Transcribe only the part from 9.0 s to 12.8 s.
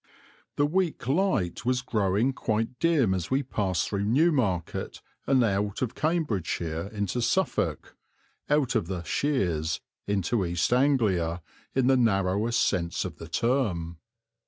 Sheers" into East Anglia, in the narrowest